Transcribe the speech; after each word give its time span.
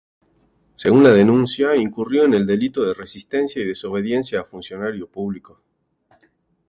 Según 0.73 1.03
la 1.03 1.11
denuncia, 1.11 1.75
incurrió 1.75 2.23
en 2.25 2.33
el 2.33 2.47
delito 2.47 2.83
de 2.83 2.95
"resistencia 2.95 3.61
y 3.61 3.65
desobediencia 3.67 4.39
a 4.41 4.45
funcionario 4.45 5.07
público". 5.07 5.61